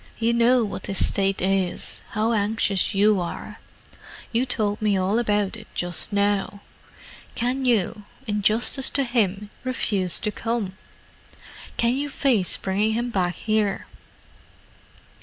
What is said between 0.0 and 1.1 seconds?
"You know what his